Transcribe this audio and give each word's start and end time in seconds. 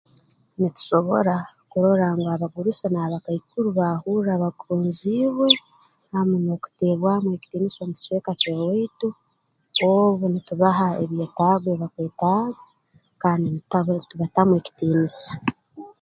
Nitusobora 0.57 1.35
kurora 1.69 2.07
ngu 2.15 2.27
abagurusi 2.35 2.85
n'abakaikuru 2.89 3.67
baahurra 3.77 4.33
bagonziibwe 4.43 5.49
hamu 6.13 6.35
n'okuteebwamu 6.43 7.27
ekitiinisa 7.35 7.79
omu 7.81 7.93
kicweka 7.97 8.31
ky'owaitu 8.41 9.07
obu 9.91 10.25
nitubaha 10.29 10.87
ebyetaago 11.03 11.67
ebi 11.71 11.81
bakwetaaga 11.81 12.61
kandi 13.21 13.45
bata 13.57 13.95
ntubatamu 14.07 14.51
ekitiinisa 14.59 15.31